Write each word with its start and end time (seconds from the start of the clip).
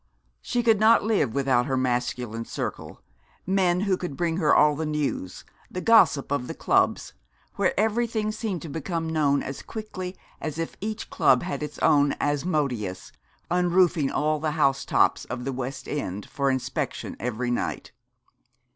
She 0.41 0.63
could 0.63 0.79
not 0.79 1.03
live 1.03 1.35
without 1.35 1.67
her 1.67 1.77
masculine 1.77 2.45
circle, 2.45 3.03
men 3.45 3.81
who 3.81 3.97
could 3.97 4.17
bring 4.17 4.37
her 4.37 4.51
all 4.55 4.75
the 4.75 4.83
news, 4.87 5.45
the 5.69 5.79
gossip 5.79 6.31
of 6.31 6.47
the 6.47 6.55
clubs; 6.55 7.13
where 7.57 7.79
everything 7.79 8.31
seemed 8.31 8.63
to 8.63 8.67
become 8.67 9.07
known 9.07 9.43
as 9.43 9.61
quickly 9.61 10.17
as 10.41 10.57
if 10.57 10.75
each 10.81 11.11
club 11.11 11.43
had 11.43 11.61
its 11.61 11.77
own 11.85 12.15
Asmodeus, 12.19 13.11
unroofing 13.51 14.09
all 14.09 14.39
the 14.39 14.53
housetops 14.57 15.25
of 15.25 15.45
the 15.45 15.53
West 15.53 15.87
End 15.87 16.27
for 16.27 16.49
inspection 16.49 17.15
every 17.19 17.51
night. 17.51 17.91